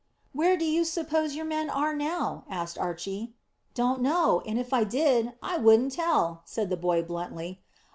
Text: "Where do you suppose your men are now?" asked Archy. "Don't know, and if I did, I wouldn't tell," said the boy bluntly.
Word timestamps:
"Where 0.33 0.57
do 0.57 0.65
you 0.65 0.83
suppose 0.83 1.35
your 1.35 1.45
men 1.45 1.69
are 1.69 1.93
now?" 1.93 2.43
asked 2.49 2.79
Archy. 2.79 3.35
"Don't 3.75 4.01
know, 4.01 4.41
and 4.47 4.57
if 4.57 4.73
I 4.73 4.83
did, 4.83 5.33
I 5.43 5.59
wouldn't 5.59 5.91
tell," 5.91 6.41
said 6.43 6.71
the 6.71 6.75
boy 6.75 7.03
bluntly. 7.03 7.61